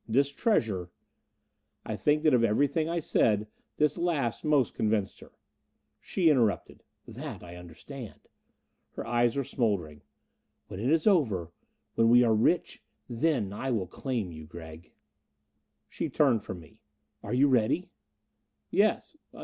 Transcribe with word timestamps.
This 0.07 0.29
treasure" 0.31 0.89
I 1.85 1.95
think 1.95 2.23
that 2.23 2.33
of 2.33 2.43
everything 2.43 2.89
I 2.89 2.97
said, 2.97 3.45
this 3.77 3.99
last 3.99 4.43
most 4.43 4.73
convinced 4.73 5.19
her. 5.19 5.31
She 5.99 6.27
interrupted, 6.27 6.81
"That 7.07 7.43
I 7.43 7.55
understand." 7.55 8.27
Her 8.93 9.05
eyes 9.05 9.35
were 9.37 9.43
smoldering. 9.43 10.01
"When 10.69 10.79
it 10.79 10.89
is 10.89 11.05
over 11.05 11.51
when 11.93 12.09
we 12.09 12.23
are 12.23 12.33
rich 12.33 12.81
then 13.07 13.53
I 13.53 13.69
will 13.69 13.85
claim 13.85 14.31
you, 14.31 14.47
Gregg." 14.47 14.91
She 15.87 16.09
turned 16.09 16.41
from 16.43 16.59
me. 16.61 16.81
"Are 17.21 17.35
you 17.35 17.47
ready?" 17.47 17.91
"Yes. 18.71 19.15